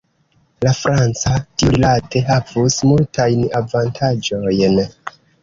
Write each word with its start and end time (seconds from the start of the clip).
La 0.63 0.69
franca, 0.77 1.33
tiurilate, 1.63 2.21
havus 2.31 2.79
multajn 2.93 3.45
avantaĝojn. 3.61 4.83